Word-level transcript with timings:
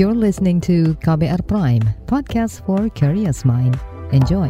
You're 0.00 0.16
listening 0.16 0.64
to 0.64 0.96
KBR 1.04 1.44
Prime, 1.44 1.84
podcast 2.08 2.64
for 2.64 2.88
curious 2.96 3.44
mind. 3.44 3.76
Enjoy. 4.16 4.48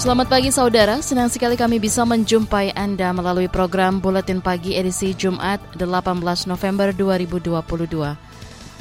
Selamat 0.00 0.32
pagi 0.32 0.48
saudara, 0.48 1.04
senang 1.04 1.28
sekali 1.28 1.52
kami 1.52 1.76
bisa 1.76 2.08
menjumpai 2.08 2.72
Anda 2.72 3.12
melalui 3.12 3.52
program 3.52 4.00
Buletin 4.00 4.40
Pagi 4.40 4.80
edisi 4.80 5.12
Jumat 5.12 5.60
18 5.76 6.48
November 6.48 6.96
2022. 6.96 7.52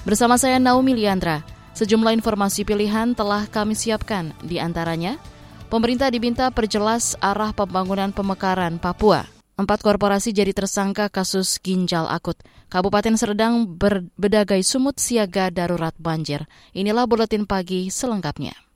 Bersama 0.07 0.39
saya 0.39 0.63
Naomi 0.63 0.95
Liandra, 0.95 1.43
sejumlah 1.75 2.15
informasi 2.15 2.63
pilihan 2.63 3.11
telah 3.11 3.43
kami 3.52 3.75
siapkan, 3.75 4.31
di 4.39 4.63
antaranya 4.63 5.20
pemerintah 5.68 6.11
diminta 6.11 6.47
perjelas 6.51 7.19
arah 7.19 7.55
pembangunan 7.55 8.11
pemekaran 8.11 8.79
Papua. 8.82 9.28
Empat 9.57 9.82
korporasi 9.82 10.33
jadi 10.33 10.54
tersangka 10.54 11.09
kasus 11.09 11.57
ginjal 11.61 12.05
akut. 12.07 12.37
Kabupaten 12.69 13.15
Serdang 13.18 13.65
berbedagai 13.65 14.61
sumut 14.61 15.01
siaga 15.01 15.50
darurat 15.50 15.95
banjir. 15.97 16.45
Inilah 16.78 17.09
Buletin 17.09 17.50
Pagi 17.50 17.89
selengkapnya 17.89 18.68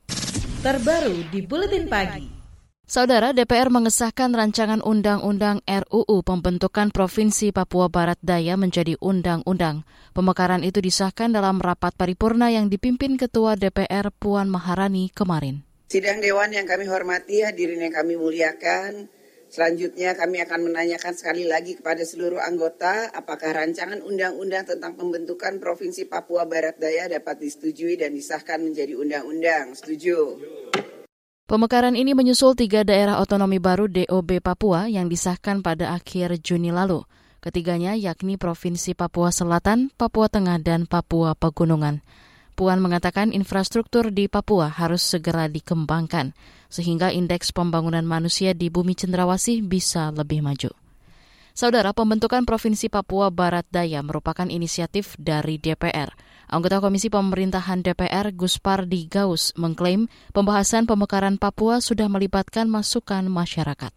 terbaru 0.62 1.26
di 1.34 1.42
Buletin 1.42 1.90
Pagi. 1.90 2.30
Saudara 2.86 3.34
DPR 3.34 3.74
mengesahkan 3.74 4.30
rancangan 4.30 4.78
Undang-Undang 4.86 5.66
RUU 5.66 6.22
Pembentukan 6.22 6.94
Provinsi 6.94 7.50
Papua 7.50 7.90
Barat 7.90 8.22
Daya 8.22 8.54
menjadi 8.62 8.94
undang-undang. 9.02 9.88
Pemekaran 10.14 10.62
itu 10.62 10.78
disahkan 10.78 11.34
dalam 11.34 11.58
rapat 11.58 11.98
paripurna 11.98 12.54
yang 12.54 12.70
dipimpin 12.70 13.18
Ketua 13.18 13.58
DPR 13.58 14.14
Puan 14.14 14.54
Maharani 14.54 15.10
kemarin. 15.10 15.71
Sidang 15.92 16.24
Dewan 16.24 16.56
yang 16.56 16.64
kami 16.64 16.88
hormati, 16.88 17.44
hadirin 17.44 17.84
yang 17.84 17.92
kami 17.92 18.16
muliakan, 18.16 19.12
Selanjutnya 19.52 20.16
kami 20.16 20.40
akan 20.40 20.72
menanyakan 20.72 21.12
sekali 21.12 21.44
lagi 21.44 21.76
kepada 21.76 22.08
seluruh 22.08 22.40
anggota 22.40 23.12
apakah 23.12 23.52
rancangan 23.52 24.00
undang-undang 24.00 24.64
tentang 24.64 24.96
pembentukan 24.96 25.60
Provinsi 25.60 26.08
Papua 26.08 26.48
Barat 26.48 26.80
Daya 26.80 27.12
dapat 27.12 27.44
disetujui 27.44 28.00
dan 28.00 28.16
disahkan 28.16 28.64
menjadi 28.64 28.96
undang-undang. 28.96 29.76
Setuju. 29.76 30.40
Pemekaran 31.52 32.00
ini 32.00 32.16
menyusul 32.16 32.56
tiga 32.56 32.88
daerah 32.88 33.20
otonomi 33.20 33.60
baru 33.60 33.92
DOB 33.92 34.40
Papua 34.40 34.88
yang 34.88 35.12
disahkan 35.12 35.60
pada 35.60 35.92
akhir 35.92 36.40
Juni 36.40 36.72
lalu. 36.72 37.04
Ketiganya 37.44 38.00
yakni 38.00 38.40
Provinsi 38.40 38.96
Papua 38.96 39.36
Selatan, 39.36 39.92
Papua 40.00 40.32
Tengah, 40.32 40.64
dan 40.64 40.88
Papua 40.88 41.36
Pegunungan. 41.36 42.00
Puan 42.62 42.78
mengatakan 42.78 43.34
infrastruktur 43.34 44.14
di 44.14 44.30
Papua 44.30 44.70
harus 44.70 45.02
segera 45.02 45.50
dikembangkan, 45.50 46.38
sehingga 46.70 47.10
indeks 47.10 47.50
pembangunan 47.50 48.06
manusia 48.06 48.54
di 48.54 48.70
bumi 48.70 48.94
cendrawasih 48.94 49.66
bisa 49.66 50.14
lebih 50.14 50.46
maju. 50.46 50.70
Saudara, 51.58 51.90
pembentukan 51.90 52.46
Provinsi 52.46 52.86
Papua 52.86 53.34
Barat 53.34 53.66
Daya 53.74 54.06
merupakan 54.06 54.46
inisiatif 54.46 55.18
dari 55.18 55.58
DPR. 55.58 56.14
Anggota 56.54 56.86
Komisi 56.86 57.10
Pemerintahan 57.10 57.82
DPR 57.82 58.30
Gus 58.30 58.62
Pardi 58.62 59.10
Gaus 59.10 59.58
mengklaim 59.58 60.06
pembahasan 60.30 60.86
pemekaran 60.86 61.42
Papua 61.42 61.82
sudah 61.82 62.14
melibatkan 62.14 62.70
masukan 62.70 63.26
masyarakat. 63.26 63.90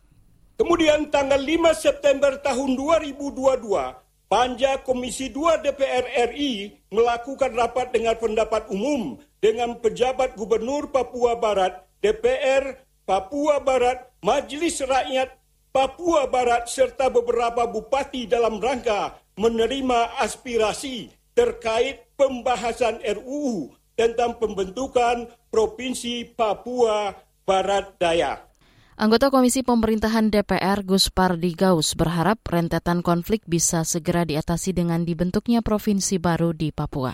Kemudian 0.56 1.12
tanggal 1.12 1.36
5 1.36 1.68
September 1.76 2.40
tahun 2.40 2.80
2022, 2.80 4.03
Panja 4.34 4.82
Komisi 4.82 5.30
2 5.30 5.62
DPR 5.62 6.34
RI 6.34 6.74
melakukan 6.90 7.54
rapat 7.54 7.94
dengan 7.94 8.18
pendapat 8.18 8.66
umum 8.66 9.14
dengan 9.38 9.78
pejabat 9.78 10.34
Gubernur 10.34 10.90
Papua 10.90 11.38
Barat, 11.38 11.86
DPR 12.02 12.82
Papua 13.06 13.62
Barat, 13.62 14.10
Majelis 14.26 14.82
Rakyat 14.82 15.38
Papua 15.70 16.26
Barat 16.26 16.66
serta 16.66 17.14
beberapa 17.14 17.62
bupati 17.70 18.26
dalam 18.26 18.58
rangka 18.58 19.14
menerima 19.38 20.18
aspirasi 20.18 21.14
terkait 21.38 22.02
pembahasan 22.18 23.06
RUU 23.06 23.70
tentang 23.94 24.34
pembentukan 24.42 25.30
Provinsi 25.46 26.26
Papua 26.34 27.14
Barat 27.46 27.94
Daya. 28.02 28.42
Anggota 28.94 29.26
Komisi 29.26 29.66
Pemerintahan 29.66 30.30
DPR 30.30 30.86
Gus 30.86 31.10
Pardi 31.10 31.50
Gaus 31.58 31.98
berharap 31.98 32.38
rentetan 32.46 33.02
konflik 33.02 33.42
bisa 33.42 33.82
segera 33.82 34.22
diatasi 34.22 34.70
dengan 34.70 35.02
dibentuknya 35.02 35.66
provinsi 35.66 36.22
baru 36.22 36.54
di 36.54 36.70
Papua. 36.70 37.10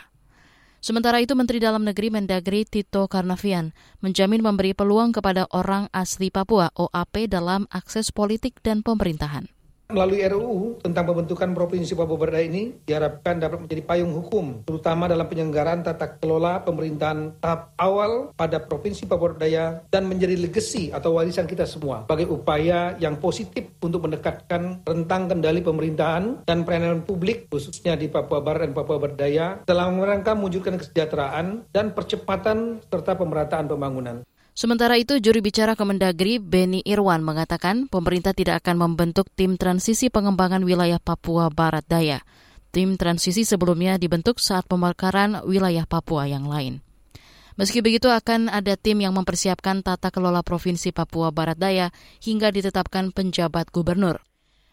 Sementara 0.84 1.24
itu, 1.24 1.32
Menteri 1.32 1.56
Dalam 1.56 1.80
Negeri 1.80 2.12
Mendagri 2.12 2.68
Tito 2.68 3.08
Karnavian 3.08 3.72
menjamin 4.04 4.44
memberi 4.44 4.76
peluang 4.76 5.16
kepada 5.16 5.48
orang 5.56 5.88
asli 5.88 6.28
Papua 6.28 6.68
OAP 6.76 7.32
dalam 7.32 7.64
akses 7.72 8.12
politik 8.12 8.60
dan 8.60 8.84
pemerintahan. 8.84 9.48
Melalui 9.90 10.22
RUU 10.22 10.78
tentang 10.78 11.02
pembentukan 11.02 11.50
Provinsi 11.50 11.98
Papua 11.98 12.14
Barat 12.14 12.46
ini 12.46 12.78
diharapkan 12.86 13.42
dapat 13.42 13.66
menjadi 13.66 13.82
payung 13.82 14.14
hukum, 14.14 14.62
terutama 14.62 15.10
dalam 15.10 15.26
penyelenggaraan 15.26 15.82
tata 15.82 16.14
kelola 16.14 16.62
pemerintahan 16.62 17.42
tahap 17.42 17.74
awal 17.74 18.30
pada 18.38 18.62
Provinsi 18.62 19.10
Papua 19.10 19.34
Daya 19.34 19.82
dan 19.90 20.06
menjadi 20.06 20.38
legasi 20.38 20.94
atau 20.94 21.18
warisan 21.18 21.50
kita 21.50 21.66
semua 21.66 22.06
sebagai 22.06 22.30
upaya 22.30 22.94
yang 23.02 23.18
positif 23.18 23.66
untuk 23.82 24.06
mendekatkan 24.06 24.86
rentang 24.86 25.26
kendali 25.26 25.58
pemerintahan 25.58 26.46
dan 26.46 26.62
pelayanan 26.62 27.02
publik 27.02 27.50
khususnya 27.50 27.98
di 27.98 28.06
Papua 28.06 28.38
Barat 28.38 28.70
dan 28.70 28.74
Papua 28.78 29.02
Barat 29.02 29.18
Daya 29.18 29.46
dalam 29.66 29.98
rangka 29.98 30.38
mewujudkan 30.38 30.78
kesejahteraan 30.78 31.66
dan 31.74 31.90
percepatan 31.90 32.78
serta 32.86 33.18
pemerataan 33.18 33.66
pembangunan. 33.66 34.22
Sementara 34.50 34.98
itu, 34.98 35.16
juri 35.22 35.40
bicara 35.40 35.78
Kemendagri 35.78 36.42
Beni 36.42 36.82
Irwan 36.82 37.22
mengatakan 37.22 37.86
pemerintah 37.86 38.34
tidak 38.34 38.66
akan 38.66 38.82
membentuk 38.90 39.30
tim 39.32 39.54
transisi 39.54 40.10
pengembangan 40.10 40.66
wilayah 40.66 40.98
Papua 40.98 41.48
Barat 41.48 41.86
Daya. 41.86 42.20
Tim 42.70 42.94
transisi 42.94 43.42
sebelumnya 43.42 43.98
dibentuk 43.98 44.38
saat 44.38 44.66
pemekaran 44.66 45.42
wilayah 45.46 45.86
Papua 45.86 46.30
yang 46.30 46.46
lain. 46.46 46.82
Meski 47.58 47.82
begitu 47.82 48.08
akan 48.08 48.46
ada 48.48 48.78
tim 48.78 49.02
yang 49.02 49.12
mempersiapkan 49.12 49.82
tata 49.82 50.08
kelola 50.14 50.40
Provinsi 50.40 50.94
Papua 50.94 51.34
Barat 51.34 51.58
Daya 51.58 51.90
hingga 52.22 52.54
ditetapkan 52.54 53.10
penjabat 53.10 53.68
gubernur. 53.74 54.22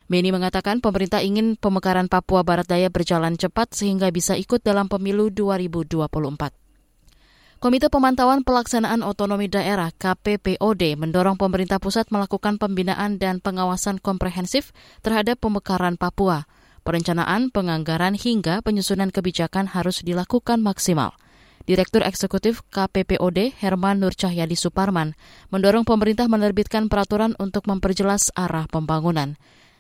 Beni 0.07 0.31
mengatakan 0.31 0.79
pemerintah 0.79 1.19
ingin 1.19 1.59
pemekaran 1.59 2.07
Papua 2.07 2.47
Barat 2.47 2.63
Daya 2.63 2.87
berjalan 2.87 3.35
cepat 3.35 3.75
sehingga 3.75 4.07
bisa 4.07 4.39
ikut 4.39 4.63
dalam 4.63 4.87
pemilu 4.87 5.27
2024. 5.27 6.66
Komite 7.57 7.89
Pemantauan 7.89 8.45
Pelaksanaan 8.45 9.01
Otonomi 9.01 9.49
Daerah 9.49 9.89
KPPOD 9.89 10.93
mendorong 10.93 11.41
pemerintah 11.41 11.81
pusat 11.81 12.05
melakukan 12.13 12.61
pembinaan 12.61 13.17
dan 13.17 13.41
pengawasan 13.41 13.97
komprehensif 13.97 14.77
terhadap 15.01 15.41
pemekaran 15.41 15.97
Papua. 15.97 16.45
Perencanaan, 16.85 17.49
penganggaran 17.49 18.13
hingga 18.13 18.61
penyusunan 18.61 19.09
kebijakan 19.09 19.73
harus 19.73 20.05
dilakukan 20.05 20.61
maksimal. 20.61 21.17
Direktur 21.65 22.05
Eksekutif 22.05 22.61
KPPOD 22.69 23.57
Herman 23.57 24.05
Nur 24.05 24.13
Cahyadi 24.13 24.53
Suparman 24.53 25.17
mendorong 25.49 25.81
pemerintah 25.81 26.29
menerbitkan 26.29 26.93
peraturan 26.93 27.33
untuk 27.41 27.65
memperjelas 27.65 28.29
arah 28.37 28.69
pembangunan. 28.69 29.33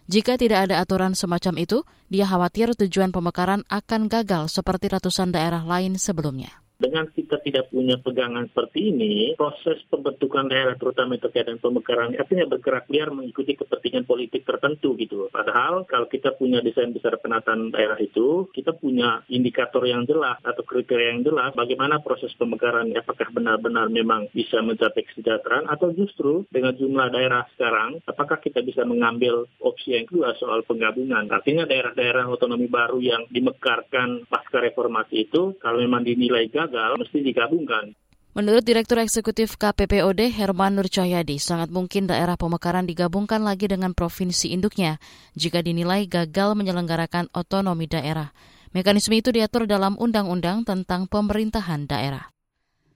Jika 0.09 0.41
tidak 0.41 0.65
ada 0.65 0.81
aturan 0.81 1.13
semacam 1.13 1.61
itu, 1.61 1.85
dia 2.09 2.25
khawatir 2.25 2.73
tujuan 2.73 3.13
pemekaran 3.13 3.61
akan 3.69 4.09
gagal 4.09 4.49
seperti 4.49 4.89
ratusan 4.89 5.29
daerah 5.29 5.61
lain 5.61 6.01
sebelumnya. 6.01 6.66
Dengan 6.77 7.09
kita 7.09 7.41
tidak 7.41 7.73
punya 7.73 7.97
pegangan 7.97 8.45
seperti 8.53 8.93
ini, 8.93 9.33
proses 9.33 9.81
pembentukan 9.89 10.45
daerah 10.45 10.77
terutama 10.77 11.17
terkait 11.17 11.49
dengan 11.49 11.57
pemekaran 11.57 12.13
artinya 12.13 12.45
bergerak 12.45 12.85
liar 12.93 13.09
mengikuti 13.09 13.57
kepentingan 13.57 14.05
politik 14.05 14.45
tertentu 14.45 14.93
gitu. 14.93 15.25
Padahal 15.33 15.89
kalau 15.89 16.05
kita 16.05 16.37
punya 16.37 16.61
desain 16.61 16.93
besar 16.93 17.17
penataan 17.17 17.73
daerah 17.73 17.97
itu, 17.97 18.45
kita 18.53 18.77
punya 18.77 19.25
indikator 19.33 19.81
yang 19.89 20.05
jelas 20.05 20.37
atau 20.45 20.61
kriteria 20.61 21.17
yang 21.17 21.25
jelas 21.25 21.57
bagaimana 21.57 21.97
proses 22.05 22.29
pemekaran 22.37 22.93
apakah 22.93 23.33
benar-benar 23.33 23.89
memang 23.89 24.29
bisa 24.29 24.61
mencapai 24.61 25.01
kesejahteraan 25.09 25.65
atau 25.65 25.89
justru 25.97 26.45
dengan 26.53 26.77
jumlah 26.77 27.09
daerah 27.09 27.45
sekarang 27.57 27.97
apakah 28.05 28.37
kita 28.37 28.61
bisa 28.61 28.85
mengambil 28.85 29.49
opsi 29.61 29.97
yang 29.97 30.05
kedua 30.05 30.37
soal 30.37 30.61
penggabungan. 30.61 31.25
Artinya 31.29 31.65
daerah-daerah 31.65 32.29
otonomi 32.29 32.69
baru 32.69 33.01
yang 33.01 33.25
dimekarkan 33.33 34.29
pasca 34.29 34.61
reformasi 34.61 35.25
itu 35.29 35.57
kalau 35.57 35.81
memang 35.81 36.05
dinilai 36.05 36.45
gagal 36.67 36.99
mesti 36.99 37.23
digabungkan. 37.23 37.95
Menurut 38.37 38.61
Direktur 38.61 39.01
Eksekutif 39.01 39.57
KPPOD 39.57 40.29
Herman 40.29 40.77
Nur 40.77 40.85
Cahyadi, 40.85 41.41
sangat 41.41 41.73
mungkin 41.73 42.05
daerah 42.05 42.37
pemekaran 42.37 42.85
digabungkan 42.85 43.41
lagi 43.41 43.65
dengan 43.65 43.97
provinsi 43.97 44.53
induknya 44.53 45.01
jika 45.33 45.65
dinilai 45.65 46.05
gagal 46.05 46.53
menyelenggarakan 46.53 47.33
otonomi 47.33 47.89
daerah. 47.89 48.29
Mekanisme 48.77 49.17
itu 49.17 49.33
diatur 49.33 49.65
dalam 49.65 49.97
Undang-Undang 49.97 50.69
tentang 50.69 51.09
Pemerintahan 51.09 51.89
Daerah. 51.89 52.29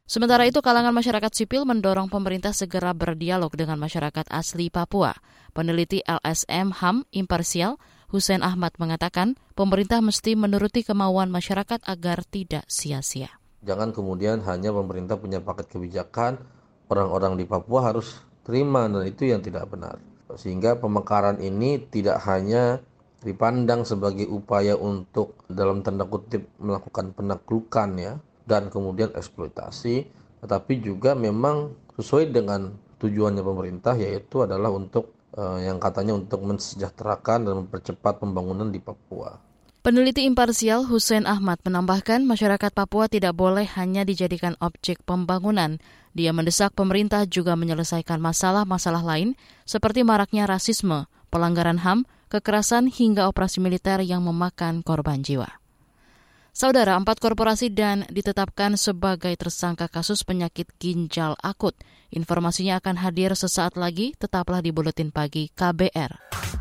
Sementara 0.05 0.45
itu, 0.45 0.61
kalangan 0.61 0.93
masyarakat 0.93 1.33
sipil 1.33 1.65
mendorong 1.65 2.05
pemerintah 2.05 2.53
segera 2.53 2.93
berdialog 2.93 3.49
dengan 3.57 3.81
masyarakat 3.81 4.29
asli 4.29 4.69
Papua. 4.69 5.17
Peneliti 5.57 6.05
LSM 6.05 6.69
HAM 6.69 7.09
imparsial 7.09 7.81
Hussein 8.13 8.45
Ahmad 8.45 8.77
mengatakan 8.77 9.41
pemerintah 9.57 10.05
mesti 10.05 10.37
menuruti 10.37 10.85
kemauan 10.85 11.33
masyarakat 11.33 11.81
agar 11.81 12.21
tidak 12.29 12.69
sia-sia. 12.69 13.40
Jangan 13.61 13.93
kemudian 13.93 14.41
hanya 14.45 14.73
pemerintah 14.73 15.17
punya 15.21 15.37
paket 15.37 15.69
kebijakan 15.69 16.41
orang-orang 16.89 17.37
di 17.37 17.45
Papua 17.45 17.93
harus 17.93 18.17
terima 18.41 18.89
dan 18.89 19.05
itu 19.05 19.29
yang 19.29 19.45
tidak 19.45 19.69
benar. 19.69 20.01
Sehingga 20.33 20.79
pemekaran 20.81 21.37
ini 21.37 21.77
tidak 21.77 22.23
hanya 22.25 22.81
dipandang 23.21 23.85
sebagai 23.85 24.25
upaya 24.25 24.73
untuk 24.73 25.37
dalam 25.45 25.85
tanda 25.85 26.09
kutip 26.09 26.49
melakukan 26.57 27.13
penaklukan 27.13 27.89
ya 28.01 28.13
dan 28.49 28.73
kemudian 28.73 29.13
eksploitasi 29.13 30.09
tetapi 30.41 30.81
juga 30.81 31.13
memang 31.13 31.77
sesuai 32.01 32.33
dengan 32.33 32.73
tujuannya 32.97 33.45
pemerintah 33.45 33.93
yaitu 33.93 34.41
adalah 34.41 34.73
untuk 34.73 35.13
uh, 35.37 35.61
yang 35.61 35.77
katanya 35.77 36.17
untuk 36.17 36.41
mensejahterakan 36.41 37.45
dan 37.45 37.53
mempercepat 37.65 38.17
pembangunan 38.17 38.73
di 38.73 38.81
Papua. 38.81 39.37
Peneliti 39.81 40.29
imparsial 40.29 40.85
Hussein 40.85 41.25
Ahmad 41.25 41.57
menambahkan 41.65 42.21
masyarakat 42.21 42.69
Papua 42.69 43.09
tidak 43.09 43.33
boleh 43.33 43.65
hanya 43.81 44.05
dijadikan 44.05 44.53
objek 44.61 45.01
pembangunan. 45.09 45.81
Dia 46.13 46.29
mendesak 46.37 46.77
pemerintah 46.77 47.25
juga 47.25 47.57
menyelesaikan 47.57 48.21
masalah-masalah 48.21 49.01
lain 49.01 49.33
seperti 49.65 50.05
maraknya 50.05 50.45
rasisme, 50.45 51.09
pelanggaran 51.33 51.81
HAM, 51.81 52.05
kekerasan 52.29 52.93
hingga 52.93 53.25
operasi 53.25 53.57
militer 53.57 54.05
yang 54.05 54.21
memakan 54.21 54.85
korban 54.85 55.25
jiwa. 55.25 55.49
Saudara, 56.53 56.93
empat 56.93 57.17
korporasi 57.17 57.73
dan 57.73 58.05
ditetapkan 58.05 58.77
sebagai 58.77 59.33
tersangka 59.33 59.89
kasus 59.89 60.21
penyakit 60.21 60.69
ginjal 60.77 61.33
akut. 61.41 61.73
Informasinya 62.13 62.77
akan 62.77 63.01
hadir 63.01 63.33
sesaat 63.33 63.81
lagi, 63.81 64.13
tetaplah 64.13 64.61
di 64.61 64.69
Buletin 64.69 65.09
Pagi 65.09 65.49
KBR. 65.49 66.60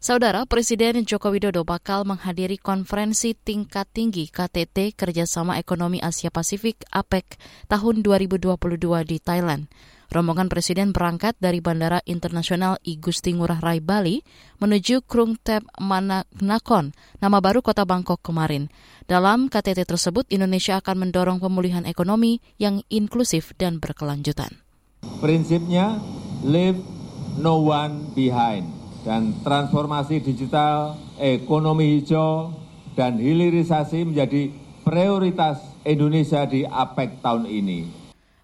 Saudara 0.00 0.48
Presiden 0.48 1.04
Joko 1.04 1.28
Widodo 1.28 1.60
bakal 1.68 2.08
menghadiri 2.08 2.56
konferensi 2.56 3.36
tingkat 3.36 3.84
tinggi 3.92 4.32
KTT 4.32 4.96
Kerjasama 4.96 5.60
Ekonomi 5.60 6.00
Asia 6.00 6.32
Pasifik 6.32 6.88
APEC 6.88 7.36
tahun 7.68 8.00
2022 8.00 8.48
di 9.04 9.20
Thailand. 9.20 9.68
Rombongan 10.08 10.48
Presiden 10.48 10.96
berangkat 10.96 11.36
dari 11.36 11.60
Bandara 11.60 12.00
Internasional 12.08 12.80
I 12.80 12.96
Gusti 12.96 13.36
Ngurah 13.36 13.60
Rai 13.60 13.84
Bali 13.84 14.24
menuju 14.64 15.04
Krung 15.04 15.36
Thep 15.36 15.68
Manaknakon, 15.76 16.96
nama 17.20 17.44
baru 17.44 17.60
kota 17.60 17.84
Bangkok 17.84 18.24
kemarin. 18.24 18.72
Dalam 19.04 19.52
KTT 19.52 19.84
tersebut, 19.84 20.24
Indonesia 20.32 20.80
akan 20.80 21.12
mendorong 21.12 21.44
pemulihan 21.44 21.84
ekonomi 21.84 22.40
yang 22.56 22.80
inklusif 22.88 23.52
dan 23.60 23.84
berkelanjutan. 23.84 24.64
Prinsipnya, 25.20 26.00
leave 26.40 26.80
no 27.36 27.60
one 27.60 28.08
behind 28.16 28.79
dan 29.06 29.40
transformasi 29.40 30.20
digital, 30.20 30.96
ekonomi 31.16 32.00
hijau, 32.00 32.52
dan 32.98 33.16
hilirisasi 33.16 34.04
menjadi 34.04 34.52
prioritas 34.84 35.62
Indonesia 35.86 36.44
di 36.44 36.66
APEC 36.66 37.24
tahun 37.24 37.48
ini. 37.48 37.80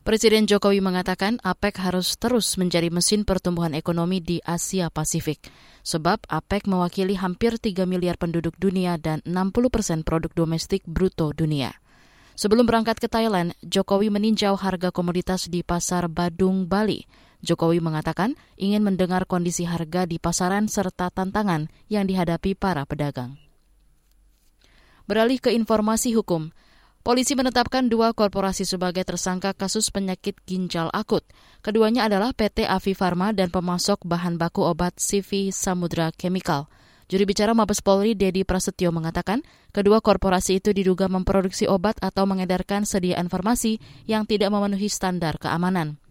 Presiden 0.07 0.47
Jokowi 0.47 0.79
mengatakan 0.79 1.43
APEC 1.43 1.83
harus 1.83 2.15
terus 2.15 2.55
menjadi 2.55 2.95
mesin 2.95 3.27
pertumbuhan 3.27 3.75
ekonomi 3.75 4.23
di 4.23 4.39
Asia 4.47 4.87
Pasifik, 4.87 5.51
sebab 5.83 6.23
APEC 6.31 6.71
mewakili 6.71 7.19
hampir 7.19 7.59
3 7.59 7.83
miliar 7.91 8.15
penduduk 8.15 8.55
dunia 8.55 9.03
dan 9.03 9.19
60 9.27 9.67
persen 9.67 9.99
produk 10.07 10.31
domestik 10.31 10.87
bruto 10.87 11.35
dunia. 11.35 11.75
Sebelum 12.39 12.71
berangkat 12.71 13.03
ke 13.03 13.11
Thailand, 13.11 13.59
Jokowi 13.67 14.13
meninjau 14.13 14.55
harga 14.55 14.95
komoditas 14.95 15.51
di 15.51 15.67
Pasar 15.67 16.07
Badung, 16.07 16.71
Bali. 16.71 17.09
Jokowi 17.45 17.85
mengatakan 17.85 18.39
ingin 18.57 18.85
mendengar 18.85 19.29
kondisi 19.29 19.69
harga 19.69 20.09
di 20.09 20.17
pasaran 20.17 20.71
serta 20.71 21.13
tantangan 21.13 21.69
yang 21.91 22.09
dihadapi 22.09 22.57
para 22.57 22.85
pedagang. 22.89 23.37
Beralih 25.07 25.39
ke 25.39 25.55
informasi 25.55 26.19
hukum, 26.19 26.51
polisi 27.07 27.39
menetapkan 27.39 27.87
dua 27.87 28.11
korporasi 28.11 28.67
sebagai 28.67 29.07
tersangka 29.07 29.55
kasus 29.55 29.95
penyakit 29.95 30.35
ginjal 30.43 30.91
akut. 30.91 31.23
Keduanya 31.63 32.11
adalah 32.11 32.35
PT 32.35 32.67
Avi 32.67 32.99
Farma 32.99 33.31
dan 33.31 33.55
pemasok 33.55 34.03
bahan 34.03 34.35
baku 34.35 34.67
obat 34.67 34.99
CV 34.99 35.55
Samudra 35.55 36.11
Chemical. 36.11 36.67
Juri 37.07 37.23
bicara 37.23 37.55
Mabes 37.55 37.87
Polri 37.87 38.19
Dedi 38.19 38.43
Prasetyo 38.43 38.91
mengatakan, 38.91 39.47
kedua 39.71 40.03
korporasi 40.03 40.59
itu 40.59 40.75
diduga 40.75 41.07
memproduksi 41.07 41.71
obat 41.71 41.95
atau 42.03 42.27
mengedarkan 42.27 42.83
sediaan 42.83 43.31
farmasi 43.31 43.79
yang 44.11 44.27
tidak 44.27 44.51
memenuhi 44.51 44.91
standar 44.91 45.39
keamanan. 45.39 46.03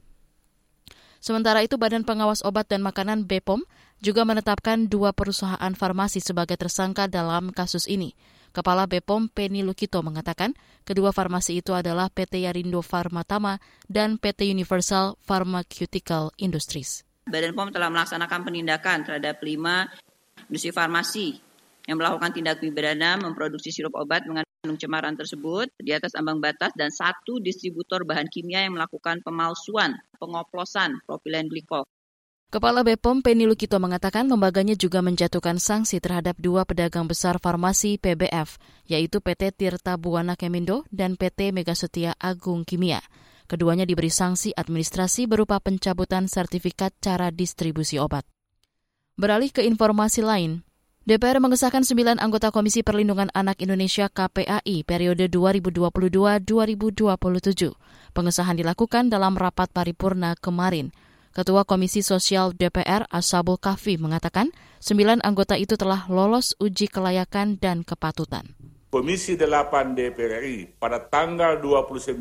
Sementara 1.25 1.65
itu, 1.65 1.81
Badan 1.81 2.05
Pengawas 2.05 2.45
Obat 2.45 2.69
dan 2.69 2.85
Makanan 2.85 3.25
BPOM 3.25 3.65
juga 3.97 4.21
menetapkan 4.29 4.85
dua 4.85 5.09
perusahaan 5.09 5.73
farmasi 5.73 6.21
sebagai 6.21 6.53
tersangka 6.53 7.09
dalam 7.09 7.49
kasus 7.49 7.89
ini. 7.89 8.13
Kepala 8.53 8.85
BPOM 8.85 9.33
Penny 9.33 9.65
Lukito 9.65 10.05
mengatakan 10.05 10.53
kedua 10.85 11.09
farmasi 11.09 11.65
itu 11.65 11.73
adalah 11.73 12.13
PT 12.13 12.45
Yarindo 12.45 12.85
Farmatama 12.85 13.57
dan 13.89 14.21
PT 14.21 14.53
Universal 14.53 15.17
Pharmaceutical 15.25 16.29
Industries. 16.37 17.01
Badan 17.25 17.57
POM 17.57 17.73
telah 17.73 17.89
melaksanakan 17.89 18.45
penindakan 18.45 19.01
terhadap 19.01 19.41
lima 19.41 19.89
industri 20.45 20.69
farmasi 20.69 21.41
yang 21.89 21.97
melakukan 21.97 22.37
tindak 22.37 22.61
pidana 22.61 23.17
memproduksi 23.17 23.73
sirup 23.73 23.97
obat 23.97 24.29
mengandung 24.29 24.44
cemaran 24.73 25.13
tersebut 25.13 25.69
di 25.77 25.93
atas 25.93 26.17
ambang 26.17 26.41
batas 26.41 26.73
dan 26.73 26.89
satu 26.89 27.37
distributor 27.37 28.01
bahan 28.01 28.25
kimia 28.33 28.65
yang 28.65 28.73
melakukan 28.73 29.21
pemalsuan, 29.21 29.93
pengoplosan 30.17 30.97
propilen 31.05 31.45
glikol. 31.45 31.85
Kepala 32.49 32.81
Bepom 32.81 33.21
Penny 33.21 33.45
Lukito 33.45 33.77
mengatakan 33.77 34.25
lembaganya 34.25 34.73
juga 34.73 35.05
menjatuhkan 35.05 35.61
sanksi 35.61 36.01
terhadap 36.01 36.37
dua 36.41 36.65
pedagang 36.65 37.05
besar 37.05 37.37
farmasi 37.37 38.01
PBF, 38.01 38.57
yaitu 38.89 39.21
PT 39.21 39.53
Tirta 39.53 39.97
Buana 39.97 40.33
Kemindo 40.33 40.85
dan 40.87 41.17
PT 41.19 41.53
Megasetia 41.53 42.17
Agung 42.17 42.65
Kimia. 42.65 43.01
Keduanya 43.45 43.85
diberi 43.85 44.09
sanksi 44.09 44.55
administrasi 44.57 45.29
berupa 45.29 45.61
pencabutan 45.61 46.25
sertifikat 46.25 46.97
cara 46.97 47.29
distribusi 47.29 48.01
obat. 48.01 48.25
Beralih 49.19 49.53
ke 49.53 49.61
informasi 49.61 50.25
lain, 50.25 50.65
DPR 51.05 51.37
mengesahkan 51.37 51.85
sembilan 51.85 52.17
anggota 52.17 52.49
Komisi 52.49 52.81
Perlindungan 52.81 53.29
Anak 53.29 53.61
Indonesia 53.61 54.09
KPAI 54.09 54.81
periode 54.89 55.29
2022-2027. 55.29 56.41
Pengesahan 58.09 58.57
dilakukan 58.57 59.13
dalam 59.13 59.37
rapat 59.37 59.69
paripurna 59.69 60.33
kemarin. 60.33 60.89
Ketua 61.29 61.61
Komisi 61.61 62.01
Sosial 62.01 62.57
DPR 62.57 63.05
Asabul 63.13 63.61
Kafi 63.61 64.01
mengatakan 64.01 64.49
sembilan 64.81 65.21
anggota 65.21 65.53
itu 65.53 65.77
telah 65.77 66.09
lolos 66.09 66.57
uji 66.57 66.89
kelayakan 66.89 67.61
dan 67.61 67.85
kepatutan. 67.85 68.57
Komisi 68.89 69.37
8 69.37 69.93
DPR 69.93 70.41
RI 70.41 70.73
pada 70.81 70.97
tanggal 71.05 71.61
29 71.61 72.17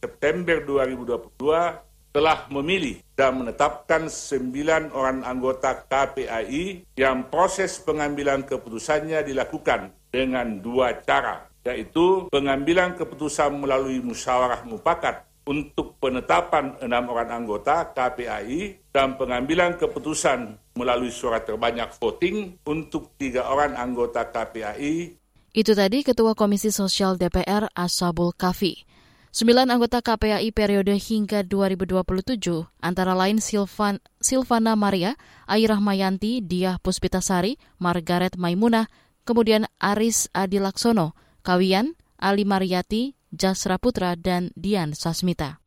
September 0.00 0.64
2022 0.64 1.93
telah 2.14 2.46
memilih 2.46 3.02
dan 3.18 3.42
menetapkan 3.42 4.06
sembilan 4.06 4.94
orang 4.94 5.26
anggota 5.26 5.82
KPAI 5.90 6.94
yang 6.94 7.26
proses 7.26 7.82
pengambilan 7.82 8.46
keputusannya 8.46 9.26
dilakukan 9.26 9.90
dengan 10.14 10.62
dua 10.62 11.02
cara, 11.02 11.50
yaitu 11.66 12.30
pengambilan 12.30 12.94
keputusan 12.94 13.58
melalui 13.58 13.98
musyawarah 13.98 14.62
mufakat 14.62 15.26
untuk 15.44 15.98
penetapan 15.98 16.78
enam 16.78 17.10
orang 17.10 17.42
anggota 17.42 17.90
KPAI 17.90 18.94
dan 18.94 19.18
pengambilan 19.18 19.74
keputusan 19.74 20.54
melalui 20.78 21.10
surat 21.10 21.42
terbanyak 21.42 21.90
voting 21.98 22.62
untuk 22.62 23.10
tiga 23.18 23.50
orang 23.50 23.74
anggota 23.74 24.30
KPAI. 24.30 25.18
Itu 25.54 25.74
tadi 25.74 26.06
Ketua 26.06 26.38
Komisi 26.38 26.70
Sosial 26.70 27.18
DPR 27.18 27.70
Asabul 27.74 28.34
Kafi. 28.34 28.93
Sembilan 29.34 29.66
anggota 29.66 29.98
KPAI 29.98 30.54
periode 30.54 30.94
hingga 30.94 31.42
2027, 31.42 32.70
antara 32.78 33.18
lain 33.18 33.42
Silvan, 33.42 33.98
Silvana 34.22 34.78
Maria, 34.78 35.18
Airah 35.50 35.82
Mayanti, 35.82 36.38
Diah 36.38 36.78
Puspitasari, 36.78 37.58
Margaret 37.82 38.38
Maimunah, 38.38 38.86
kemudian 39.26 39.66
Aris 39.82 40.30
Adilaksono, 40.30 41.18
Kawian, 41.42 41.98
Ali 42.14 42.46
Mariati, 42.46 43.18
Jasra 43.34 43.82
Putra, 43.82 44.14
dan 44.14 44.54
Dian 44.54 44.94
Sasmita. 44.94 45.58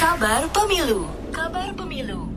Kabar 0.00 0.48
Pemilu 0.48 1.04
Kabar 1.28 1.76
Pemilu 1.76 2.35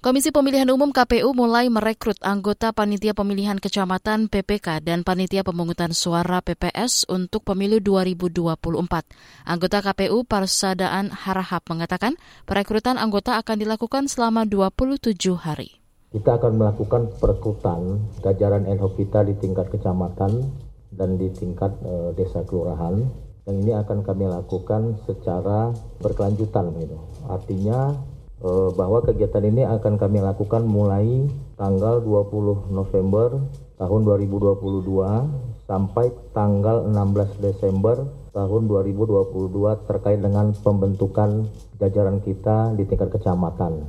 Komisi 0.00 0.32
Pemilihan 0.32 0.72
Umum 0.72 0.96
KPU 0.96 1.36
mulai 1.36 1.68
merekrut 1.68 2.16
anggota 2.24 2.72
Panitia 2.72 3.12
Pemilihan 3.12 3.60
Kecamatan 3.60 4.32
PPK 4.32 4.80
dan 4.80 5.04
Panitia 5.04 5.44
Pemungutan 5.44 5.92
Suara 5.92 6.40
PPS 6.40 7.04
untuk 7.12 7.44
pemilu 7.44 7.84
2024. 7.84 8.48
Anggota 9.44 9.78
KPU 9.84 10.24
Parsadaan 10.24 11.12
Harahap 11.12 11.68
mengatakan 11.68 12.16
perekrutan 12.48 12.96
anggota 12.96 13.36
akan 13.44 13.60
dilakukan 13.60 14.08
selama 14.08 14.48
27 14.48 15.20
hari. 15.36 15.84
Kita 16.16 16.40
akan 16.40 16.52
melakukan 16.56 17.12
perekrutan 17.20 18.00
jajaran 18.24 18.64
hoc 18.80 18.96
kita 18.96 19.20
di 19.28 19.36
tingkat 19.36 19.68
kecamatan 19.68 20.48
dan 20.96 21.20
di 21.20 21.28
tingkat 21.28 21.76
e, 21.84 22.16
desa 22.16 22.40
kelurahan. 22.48 23.04
Dan 23.44 23.68
ini 23.68 23.76
akan 23.76 24.00
kami 24.00 24.32
lakukan 24.32 24.96
secara 25.04 25.76
berkelanjutan 26.00 26.72
gitu. 26.80 26.96
Artinya 27.28 28.00
bahwa 28.48 29.04
kegiatan 29.04 29.44
ini 29.44 29.68
akan 29.68 30.00
kami 30.00 30.24
lakukan 30.24 30.64
mulai 30.64 31.28
tanggal 31.60 32.00
20 32.00 32.72
November 32.72 33.36
tahun 33.76 34.00
2022 34.08 35.68
sampai 35.68 36.08
tanggal 36.32 36.88
16 36.88 37.36
Desember 37.44 38.08
tahun 38.32 38.62
2022 38.64 39.88
terkait 39.88 40.20
dengan 40.24 40.56
pembentukan 40.56 41.52
jajaran 41.76 42.24
kita 42.24 42.72
di 42.80 42.88
tingkat 42.88 43.12
kecamatan. 43.12 43.84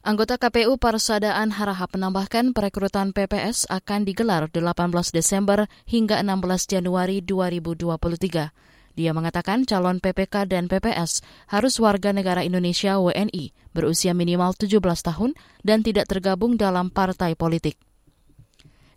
Anggota 0.00 0.40
KPU 0.40 0.80
Parsadaan 0.80 1.52
Harahap 1.52 1.92
menambahkan 1.92 2.56
perekrutan 2.56 3.12
PPS 3.12 3.68
akan 3.68 4.08
digelar 4.08 4.48
18 4.48 4.72
Desember 5.12 5.68
hingga 5.84 6.24
16 6.24 6.72
Januari 6.72 7.20
2023. 7.20 8.67
Dia 8.98 9.14
mengatakan 9.14 9.62
calon 9.62 10.02
PPK 10.02 10.50
dan 10.50 10.66
PPS 10.66 11.22
harus 11.54 11.78
warga 11.78 12.10
negara 12.10 12.42
Indonesia 12.42 12.98
WNI 12.98 13.54
berusia 13.70 14.10
minimal 14.10 14.58
17 14.58 14.82
tahun 14.82 15.38
dan 15.62 15.86
tidak 15.86 16.10
tergabung 16.10 16.58
dalam 16.58 16.90
partai 16.90 17.38
politik. 17.38 17.78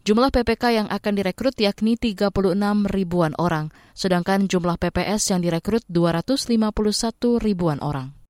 Jumlah 0.02 0.34
PPK 0.34 0.64
yang 0.74 0.88
akan 0.90 1.14
direkrut 1.14 1.54
yakni 1.62 1.94
36 2.02 2.34
ribuan 2.90 3.38
orang, 3.38 3.70
sedangkan 3.94 4.50
jumlah 4.50 4.82
PPS 4.82 5.38
yang 5.38 5.46
direkrut 5.46 5.86
251 5.86 7.38
ribuan 7.38 7.78
orang. 7.86 8.21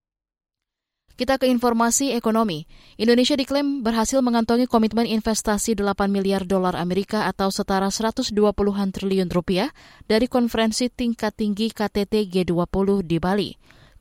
Kita 1.19 1.35
ke 1.35 1.45
informasi 1.45 2.15
ekonomi. 2.15 2.63
Indonesia 2.95 3.35
diklaim 3.35 3.83
berhasil 3.83 4.23
mengantongi 4.23 4.65
komitmen 4.65 5.03
investasi 5.03 5.75
8 5.75 6.07
miliar 6.07 6.47
dolar 6.47 6.73
Amerika 6.79 7.27
atau 7.27 7.51
setara 7.51 7.91
120-an 7.91 8.89
triliun 8.95 9.27
rupiah 9.27 9.69
dari 10.07 10.31
konferensi 10.31 10.87
tingkat 10.87 11.35
tinggi 11.35 11.69
KTT 11.69 12.31
G20 12.31 13.03
di 13.03 13.17
Bali. 13.19 13.51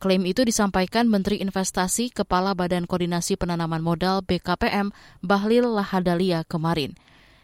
Klaim 0.01 0.25
itu 0.25 0.49
disampaikan 0.49 1.13
Menteri 1.13 1.45
Investasi 1.45 2.09
Kepala 2.09 2.57
Badan 2.57 2.89
Koordinasi 2.89 3.37
Penanaman 3.37 3.85
Modal 3.85 4.25
BKPM 4.25 4.97
Bahlil 5.21 5.69
Lahadalia 5.69 6.41
kemarin. 6.49 6.97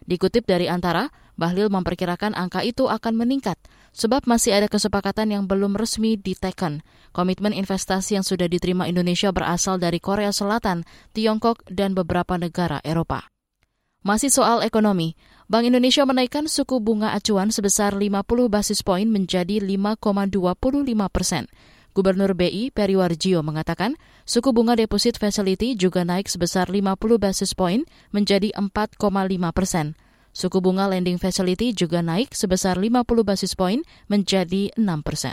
Dikutip 0.08 0.49
dari 0.49 0.64
Antara, 0.64 1.12
Bahlil 1.37 1.68
memperkirakan 1.68 2.32
angka 2.32 2.64
itu 2.64 2.88
akan 2.88 3.12
meningkat 3.12 3.61
sebab 3.96 4.28
masih 4.28 4.52
ada 4.52 4.68
kesepakatan 4.68 5.32
yang 5.32 5.44
belum 5.48 5.72
resmi 5.72 6.20
diteken. 6.20 6.84
Komitmen 7.16 7.56
investasi 7.56 8.20
yang 8.20 8.26
sudah 8.28 8.44
diterima 8.44 8.84
Indonesia 8.84 9.32
berasal 9.32 9.80
dari 9.80 9.96
Korea 10.04 10.36
Selatan, 10.36 10.84
Tiongkok, 11.16 11.64
dan 11.72 11.96
beberapa 11.96 12.36
negara 12.36 12.84
Eropa. 12.84 13.32
Masih 14.06 14.30
soal 14.30 14.62
ekonomi, 14.62 15.18
Bank 15.50 15.66
Indonesia 15.66 16.06
menaikkan 16.06 16.46
suku 16.46 16.78
bunga 16.78 17.10
acuan 17.16 17.50
sebesar 17.50 17.96
50 17.96 18.22
basis 18.46 18.84
poin 18.86 19.08
menjadi 19.08 19.58
5,25 19.58 20.30
persen. 21.10 21.50
Gubernur 21.96 22.36
BI 22.36 22.68
Periwarjio 22.70 23.40
mengatakan 23.40 23.96
suku 24.28 24.52
bunga 24.52 24.76
deposit 24.76 25.16
facility 25.16 25.72
juga 25.80 26.04
naik 26.04 26.28
sebesar 26.28 26.68
50 26.68 26.92
basis 27.16 27.56
poin 27.56 27.88
menjadi 28.12 28.52
4,5 28.52 29.00
persen. 29.56 29.96
Suku 30.37 30.61
bunga 30.61 30.85
lending 30.85 31.16
facility 31.16 31.73
juga 31.73 32.05
naik 32.05 32.37
sebesar 32.37 32.76
50 32.76 33.09
basis 33.25 33.57
poin 33.57 33.81
menjadi 34.12 34.69
6 34.76 34.85
persen. 35.00 35.33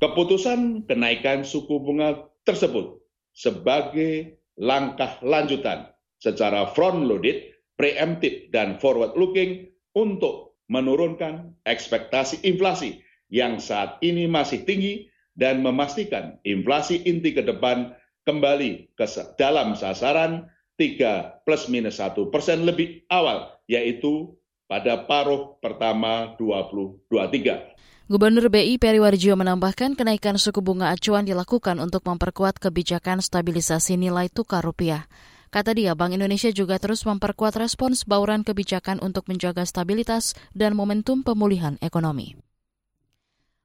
Keputusan 0.00 0.88
kenaikan 0.88 1.44
suku 1.44 1.76
bunga 1.76 2.24
tersebut 2.48 3.04
sebagai 3.36 4.40
langkah 4.56 5.20
lanjutan 5.20 5.92
secara 6.16 6.72
front-loaded, 6.72 7.52
preemptive, 7.76 8.48
dan 8.48 8.80
forward-looking 8.80 9.68
untuk 9.92 10.56
menurunkan 10.72 11.60
ekspektasi 11.68 12.48
inflasi 12.48 13.04
yang 13.28 13.60
saat 13.60 14.00
ini 14.00 14.24
masih 14.24 14.64
tinggi 14.64 15.04
dan 15.36 15.60
memastikan 15.60 16.40
inflasi 16.48 17.04
inti 17.04 17.36
ke 17.36 17.44
depan 17.44 17.92
kembali 18.24 18.88
ke 18.96 19.04
dalam 19.36 19.76
sasaran 19.76 20.48
3 20.74 21.46
plus 21.46 21.70
minus 21.70 22.02
1 22.02 22.18
persen 22.34 22.66
lebih 22.66 23.06
awal 23.10 23.54
yaitu 23.70 24.34
pada 24.66 25.06
paruh 25.06 25.60
pertama 25.60 26.34
2023. 26.40 27.74
Gubernur 28.04 28.52
BI 28.52 28.76
Periwarjo 28.76 29.32
menambahkan 29.32 29.96
kenaikan 29.96 30.36
suku 30.36 30.60
bunga 30.60 30.92
acuan 30.92 31.24
dilakukan 31.24 31.80
untuk 31.80 32.04
memperkuat 32.04 32.60
kebijakan 32.60 33.24
stabilisasi 33.24 33.96
nilai 33.96 34.28
tukar 34.28 34.60
rupiah. 34.60 35.08
Kata 35.48 35.72
dia, 35.72 35.96
Bank 35.96 36.12
Indonesia 36.12 36.52
juga 36.52 36.76
terus 36.76 37.06
memperkuat 37.08 37.56
respons 37.56 38.04
bauran 38.04 38.44
kebijakan 38.44 39.00
untuk 39.00 39.24
menjaga 39.30 39.64
stabilitas 39.64 40.36
dan 40.52 40.76
momentum 40.76 41.24
pemulihan 41.24 41.80
ekonomi. 41.80 42.36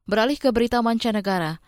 Beralih 0.07 0.39
ke 0.39 0.53
berita 0.55 0.79
mancanegara, 0.79 1.59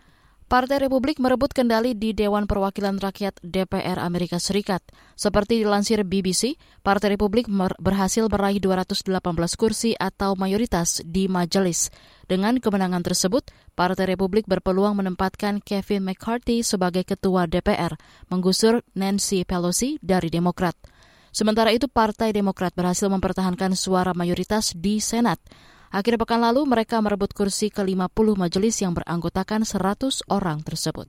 Partai 0.52 0.84
Republik 0.84 1.16
merebut 1.16 1.48
kendali 1.56 1.96
di 1.96 2.12
Dewan 2.12 2.44
Perwakilan 2.44 3.00
Rakyat 3.00 3.40
DPR 3.40 3.96
Amerika 3.96 4.36
Serikat. 4.36 4.84
Seperti 5.16 5.64
dilansir 5.64 6.04
BBC, 6.04 6.60
Partai 6.84 7.16
Republik 7.16 7.48
berhasil 7.80 8.28
meraih 8.28 8.60
218 8.60 9.16
kursi 9.56 9.96
atau 9.96 10.36
mayoritas 10.36 11.00
di 11.08 11.24
majelis. 11.24 11.88
Dengan 12.28 12.60
kemenangan 12.60 13.00
tersebut, 13.00 13.48
Partai 13.72 14.12
Republik 14.12 14.44
berpeluang 14.44 14.92
menempatkan 14.92 15.64
Kevin 15.64 16.04
McCarthy 16.04 16.60
sebagai 16.60 17.08
ketua 17.08 17.48
DPR, 17.48 17.96
menggusur 18.28 18.84
Nancy 18.92 19.48
Pelosi 19.48 19.96
dari 20.04 20.28
Demokrat. 20.28 20.76
Sementara 21.32 21.72
itu, 21.72 21.88
Partai 21.88 22.28
Demokrat 22.36 22.76
berhasil 22.76 23.08
mempertahankan 23.08 23.72
suara 23.72 24.12
mayoritas 24.12 24.76
di 24.76 25.00
Senat. 25.00 25.40
Akhir 25.92 26.16
pekan 26.16 26.40
lalu 26.40 26.64
mereka 26.64 27.04
merebut 27.04 27.36
kursi 27.36 27.68
ke-50 27.68 28.26
majelis 28.40 28.80
yang 28.80 28.96
beranggotakan 28.96 29.68
100 29.68 30.24
orang 30.32 30.64
tersebut. 30.64 31.04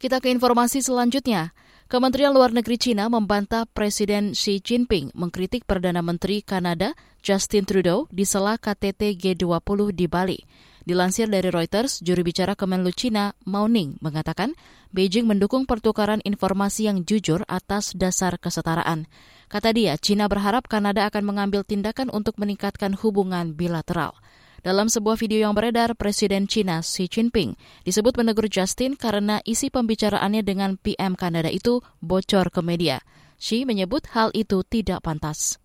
Kita 0.00 0.18
ke 0.24 0.32
informasi 0.32 0.80
selanjutnya. 0.80 1.52
Kementerian 1.86 2.32
Luar 2.32 2.56
Negeri 2.56 2.80
Cina 2.80 3.12
membantah 3.12 3.68
Presiden 3.68 4.32
Xi 4.32 4.64
Jinping 4.64 5.12
mengkritik 5.12 5.68
Perdana 5.68 6.00
Menteri 6.00 6.40
Kanada 6.40 6.96
Justin 7.20 7.68
Trudeau 7.68 8.08
di 8.08 8.24
sela 8.24 8.56
KTT 8.56 9.20
G20 9.20 9.92
di 9.92 10.08
Bali. 10.08 10.40
Dilansir 10.82 11.30
dari 11.30 11.46
Reuters, 11.52 12.02
juru 12.02 12.26
bicara 12.26 12.58
Kemenlu 12.58 12.90
China, 12.90 13.36
Mao 13.46 13.70
Ning, 13.70 14.00
mengatakan 14.02 14.58
Beijing 14.90 15.30
mendukung 15.30 15.62
pertukaran 15.62 16.18
informasi 16.26 16.90
yang 16.90 17.06
jujur 17.06 17.46
atas 17.46 17.94
dasar 17.94 18.40
kesetaraan. 18.42 19.06
Kata 19.52 19.68
dia, 19.76 20.00
China 20.00 20.32
berharap 20.32 20.64
Kanada 20.64 21.04
akan 21.12 21.28
mengambil 21.28 21.60
tindakan 21.60 22.08
untuk 22.08 22.40
meningkatkan 22.40 22.96
hubungan 22.96 23.52
bilateral. 23.52 24.16
Dalam 24.64 24.88
sebuah 24.88 25.20
video 25.20 25.44
yang 25.44 25.52
beredar, 25.52 25.92
Presiden 25.92 26.48
China 26.48 26.80
Xi 26.80 27.04
Jinping 27.04 27.52
disebut 27.84 28.16
menegur 28.16 28.48
Justin 28.48 28.96
karena 28.96 29.44
isi 29.44 29.68
pembicaraannya 29.68 30.40
dengan 30.40 30.80
PM 30.80 31.20
Kanada 31.20 31.52
itu 31.52 31.84
bocor 32.00 32.48
ke 32.48 32.64
media. 32.64 33.04
Xi 33.36 33.68
menyebut 33.68 34.08
hal 34.16 34.32
itu 34.32 34.64
tidak 34.64 35.04
pantas. 35.04 35.60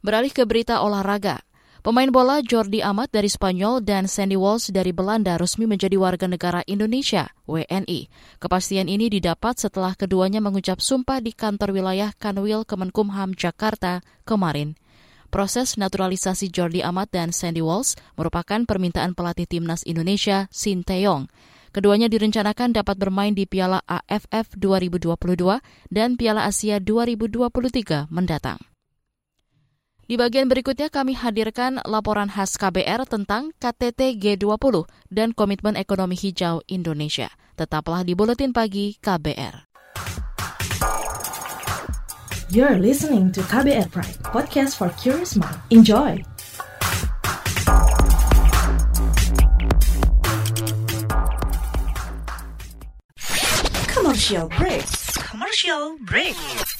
Beralih 0.00 0.32
ke 0.32 0.48
berita 0.48 0.80
olahraga. 0.80 1.44
Pemain 1.80 2.12
bola 2.12 2.44
Jordi 2.44 2.84
Amat 2.84 3.08
dari 3.08 3.32
Spanyol 3.32 3.80
dan 3.80 4.04
Sandy 4.04 4.36
Walsh 4.36 4.68
dari 4.68 4.92
Belanda 4.92 5.40
resmi 5.40 5.64
menjadi 5.64 5.96
warga 5.96 6.28
negara 6.28 6.60
Indonesia, 6.68 7.32
WNI. 7.48 8.12
Kepastian 8.36 8.84
ini 8.84 9.08
didapat 9.08 9.56
setelah 9.56 9.96
keduanya 9.96 10.44
mengucap 10.44 10.84
sumpah 10.84 11.24
di 11.24 11.32
kantor 11.32 11.72
wilayah 11.72 12.12
Kanwil 12.20 12.68
Kemenkumham 12.68 13.32
Jakarta 13.32 14.04
kemarin. 14.28 14.76
Proses 15.32 15.80
naturalisasi 15.80 16.52
Jordi 16.52 16.84
Amat 16.84 17.16
dan 17.16 17.32
Sandy 17.32 17.64
Walsh 17.64 17.96
merupakan 18.12 18.60
permintaan 18.68 19.16
pelatih 19.16 19.48
timnas 19.48 19.80
Indonesia, 19.88 20.52
Shin 20.52 20.84
Taeyong. 20.84 21.32
Keduanya 21.72 22.12
direncanakan 22.12 22.76
dapat 22.76 23.00
bermain 23.00 23.32
di 23.32 23.48
Piala 23.48 23.80
AFF 23.88 24.52
2022 24.52 25.16
dan 25.88 26.20
Piala 26.20 26.44
Asia 26.44 26.76
2023 26.76 28.12
mendatang. 28.12 28.69
Di 30.10 30.18
bagian 30.18 30.50
berikutnya 30.50 30.90
kami 30.90 31.14
hadirkan 31.14 31.78
laporan 31.86 32.26
khas 32.26 32.58
KBR 32.58 33.06
tentang 33.06 33.54
KTT 33.62 34.18
G20 34.18 34.90
dan 35.06 35.30
Komitmen 35.30 35.78
Ekonomi 35.78 36.18
Hijau 36.18 36.66
Indonesia. 36.66 37.30
Tetaplah 37.54 38.02
di 38.02 38.18
Buletin 38.18 38.50
Pagi 38.50 38.98
KBR. 38.98 39.70
You're 42.50 42.82
listening 42.82 43.30
to 43.30 43.38
KBR 43.46 43.86
Pride, 43.94 44.18
podcast 44.26 44.74
for 44.74 44.90
curious 44.98 45.38
mind. 45.38 45.54
Enjoy! 45.70 46.18
Commercial 53.86 54.50
break. 54.58 54.82
Commercial 55.22 55.94
Commercial 56.02 56.02
break. 56.02 56.79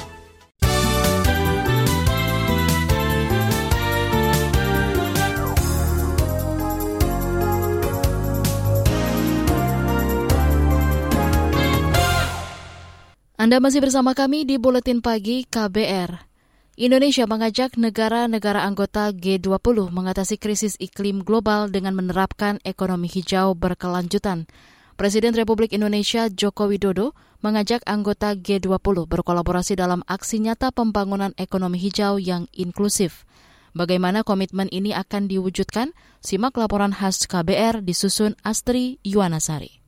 Anda 13.41 13.57
masih 13.57 13.81
bersama 13.81 14.13
kami 14.13 14.45
di 14.45 14.61
Buletin 14.61 15.01
Pagi 15.01 15.49
KBR. 15.49 16.29
Indonesia 16.77 17.25
mengajak 17.25 17.73
negara-negara 17.73 18.61
anggota 18.61 19.09
G20 19.09 19.89
mengatasi 19.89 20.37
krisis 20.37 20.77
iklim 20.77 21.25
global 21.25 21.65
dengan 21.73 21.97
menerapkan 21.97 22.61
ekonomi 22.61 23.09
hijau 23.09 23.57
berkelanjutan. 23.57 24.45
Presiden 24.93 25.33
Republik 25.33 25.73
Indonesia 25.73 26.29
Joko 26.29 26.69
Widodo 26.69 27.17
mengajak 27.41 27.81
anggota 27.89 28.37
G20 28.37 29.09
berkolaborasi 29.09 29.73
dalam 29.73 30.05
aksi 30.05 30.37
nyata 30.37 30.69
pembangunan 30.69 31.33
ekonomi 31.33 31.81
hijau 31.81 32.21
yang 32.21 32.45
inklusif. 32.53 33.25
Bagaimana 33.73 34.21
komitmen 34.21 34.69
ini 34.69 34.93
akan 34.93 35.25
diwujudkan? 35.25 35.97
Simak 36.21 36.61
laporan 36.61 36.93
khas 36.93 37.25
KBR 37.25 37.81
disusun 37.81 38.37
Astri 38.45 39.01
Yuwanasari. 39.01 39.80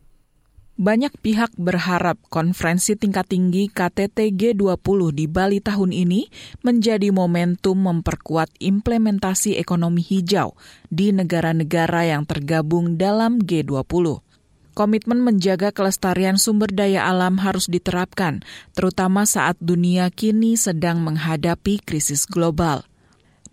Banyak 0.74 1.22
pihak 1.22 1.54
berharap 1.54 2.18
konferensi 2.34 2.98
tingkat 2.98 3.30
tinggi 3.30 3.70
KTT 3.70 4.34
G20 4.34 5.00
di 5.14 5.30
Bali 5.30 5.62
tahun 5.62 5.94
ini 5.94 6.26
menjadi 6.66 7.14
momentum 7.14 7.78
memperkuat 7.78 8.50
implementasi 8.58 9.62
ekonomi 9.62 10.02
hijau 10.02 10.58
di 10.90 11.14
negara-negara 11.14 12.10
yang 12.10 12.26
tergabung 12.26 12.98
dalam 12.98 13.38
G20. 13.38 14.26
Komitmen 14.74 15.22
menjaga 15.22 15.70
kelestarian 15.70 16.42
sumber 16.42 16.74
daya 16.74 17.06
alam 17.06 17.38
harus 17.38 17.70
diterapkan, 17.70 18.42
terutama 18.74 19.30
saat 19.30 19.54
dunia 19.62 20.10
kini 20.10 20.58
sedang 20.58 21.06
menghadapi 21.06 21.86
krisis 21.86 22.26
global. 22.26 22.82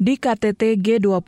Di 0.01 0.17
KTT 0.17 0.81
G20, 0.81 1.21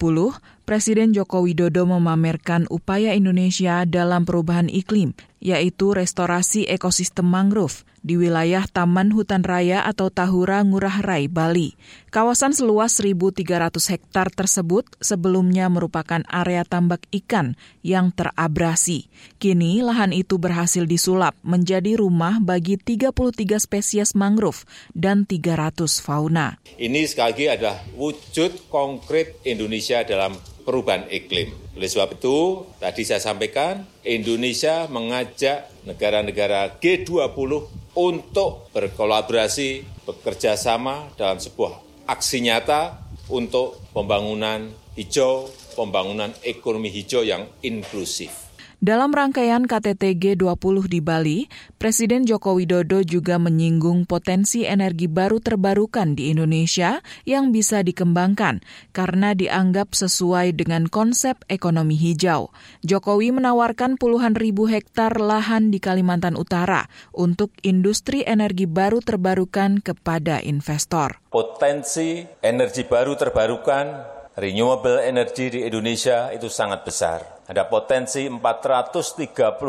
Presiden 0.65 1.13
Joko 1.13 1.45
Widodo 1.45 1.85
memamerkan 1.85 2.65
upaya 2.73 3.13
Indonesia 3.13 3.85
dalam 3.85 4.25
perubahan 4.25 4.73
iklim, 4.73 5.13
yaitu 5.43 5.91
restorasi 5.91 6.71
ekosistem 6.71 7.27
mangrove 7.27 7.83
di 8.03 8.19
wilayah 8.19 8.67
Taman 8.67 9.15
Hutan 9.15 9.47
Raya 9.47 9.87
atau 9.87 10.11
Tahura 10.11 10.59
Ngurah 10.63 11.07
Rai, 11.07 11.31
Bali. 11.31 11.79
Kawasan 12.11 12.51
seluas 12.51 12.99
1.300 12.99 13.73
hektar 13.95 14.29
tersebut 14.29 14.85
sebelumnya 14.99 15.71
merupakan 15.71 16.21
area 16.29 16.67
tambak 16.67 17.07
ikan 17.15 17.55
yang 17.81 18.11
terabrasi. 18.11 19.07
Kini 19.39 19.81
lahan 19.87 20.11
itu 20.11 20.37
berhasil 20.37 20.85
disulap 20.85 21.39
menjadi 21.47 21.95
rumah 21.95 22.43
bagi 22.43 22.77
33 22.77 23.63
spesies 23.63 24.13
mangrove 24.19 24.67
dan 24.93 25.25
300 25.25 26.03
fauna. 26.03 26.59
Ini 26.77 27.07
sekali 27.07 27.31
lagi 27.33 27.47
adalah 27.49 27.79
wujud 27.97 28.67
konkret 28.67 29.41
Indonesia 29.47 30.03
dalam 30.03 30.35
perubahan 30.63 31.07
iklim. 31.11 31.53
Oleh 31.77 31.89
sebab 31.91 32.19
itu, 32.19 32.67
tadi 32.83 33.03
saya 33.07 33.23
sampaikan, 33.23 33.87
Indonesia 34.03 34.91
mengajak 34.91 35.71
negara-negara 35.87 36.79
G20 36.83 37.51
untuk 37.95 38.73
berkolaborasi, 38.73 39.85
bekerja 40.09 40.59
sama 40.59 41.13
dalam 41.15 41.39
sebuah 41.39 41.79
aksi 42.11 42.43
nyata 42.43 42.99
untuk 43.31 43.79
pembangunan 43.95 44.73
hijau, 44.99 45.49
pembangunan 45.79 46.35
ekonomi 46.43 46.91
hijau 46.91 47.23
yang 47.23 47.47
inklusif. 47.63 48.42
Dalam 48.83 49.15
rangkaian 49.15 49.63
KTT 49.63 50.19
G20 50.19 50.91
di 50.91 50.99
Bali, 50.99 51.47
Presiden 51.79 52.27
Joko 52.27 52.59
Widodo 52.59 53.07
juga 53.07 53.39
menyinggung 53.39 54.11
potensi 54.11 54.67
energi 54.67 55.07
baru 55.07 55.39
terbarukan 55.39 56.19
di 56.19 56.35
Indonesia 56.35 56.99
yang 57.23 57.55
bisa 57.55 57.87
dikembangkan 57.87 58.59
karena 58.91 59.39
dianggap 59.39 59.95
sesuai 59.95 60.59
dengan 60.59 60.91
konsep 60.91 61.39
ekonomi 61.47 61.95
hijau. 61.95 62.51
Jokowi 62.83 63.31
menawarkan 63.31 64.03
puluhan 64.03 64.35
ribu 64.35 64.67
hektar 64.67 65.15
lahan 65.15 65.71
di 65.71 65.79
Kalimantan 65.79 66.35
Utara 66.35 66.91
untuk 67.15 67.55
industri 67.63 68.27
energi 68.27 68.67
baru 68.67 68.99
terbarukan 68.99 69.79
kepada 69.79 70.43
investor. 70.43 71.23
Potensi 71.31 72.27
energi 72.43 72.83
baru 72.83 73.15
terbarukan, 73.15 73.87
renewable 74.35 74.99
energy 75.07 75.55
di 75.55 75.71
Indonesia 75.71 76.35
itu 76.35 76.51
sangat 76.51 76.83
besar 76.83 77.42
ada 77.53 77.69
potensi 77.69 78.25
434 78.25 79.61